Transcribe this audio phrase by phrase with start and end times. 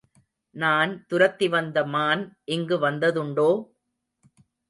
[0.55, 2.23] நான் துரத்தி வந்த மான்
[2.45, 3.49] இங்கு வந்ததுண்டோ?